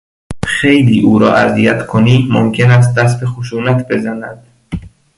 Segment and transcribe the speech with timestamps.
[0.43, 4.43] اگر خیلی او را اذیت کنی ممکن است دست به خشونت بزند.